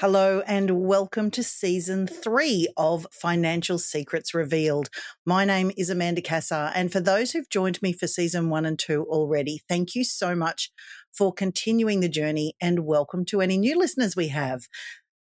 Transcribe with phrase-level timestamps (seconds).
[0.00, 4.88] Hello and welcome to season three of Financial Secrets Revealed.
[5.26, 8.78] My name is Amanda Cassar, and for those who've joined me for season one and
[8.78, 10.72] two already, thank you so much
[11.12, 14.68] for continuing the journey and welcome to any new listeners we have.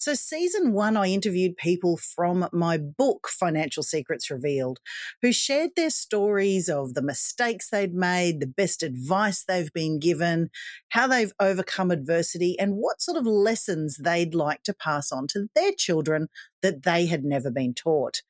[0.00, 4.78] So, season one, I interviewed people from my book, Financial Secrets Revealed,
[5.22, 10.50] who shared their stories of the mistakes they'd made, the best advice they've been given,
[10.90, 15.48] how they've overcome adversity, and what sort of lessons they'd like to pass on to
[15.56, 16.28] their children
[16.62, 18.22] that they had never been taught.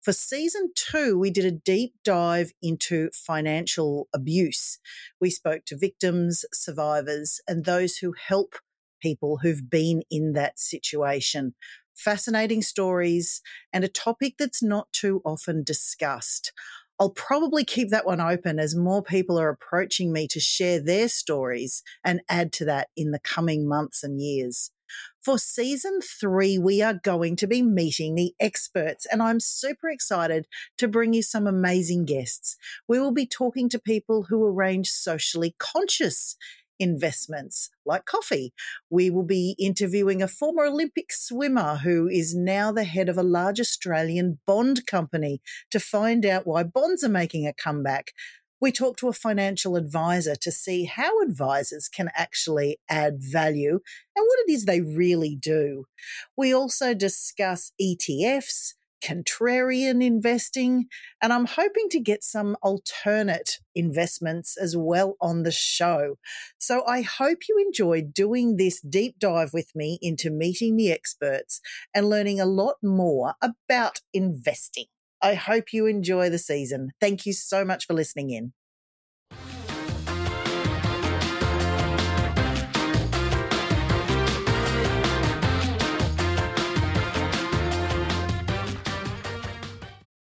[0.00, 4.78] For season two, we did a deep dive into financial abuse.
[5.20, 8.54] We spoke to victims, survivors, and those who help
[9.00, 11.54] people who've been in that situation.
[11.94, 13.40] Fascinating stories
[13.72, 16.52] and a topic that's not too often discussed.
[17.00, 21.08] I'll probably keep that one open as more people are approaching me to share their
[21.08, 24.72] stories and add to that in the coming months and years.
[25.20, 30.46] For season three, we are going to be meeting the experts, and I'm super excited
[30.78, 32.56] to bring you some amazing guests.
[32.88, 36.36] We will be talking to people who arrange socially conscious
[36.78, 38.52] investments like coffee.
[38.90, 43.22] We will be interviewing a former Olympic swimmer who is now the head of a
[43.22, 48.12] large Australian bond company to find out why bonds are making a comeback.
[48.60, 53.78] We talk to a financial advisor to see how advisors can actually add value
[54.16, 55.84] and what it is they really do.
[56.36, 60.86] We also discuss ETFs, contrarian investing,
[61.22, 66.16] and I'm hoping to get some alternate investments as well on the show.
[66.58, 71.60] So I hope you enjoyed doing this deep dive with me into meeting the experts
[71.94, 74.86] and learning a lot more about investing.
[75.20, 76.90] I hope you enjoy the season.
[77.00, 78.52] Thank you so much for listening in.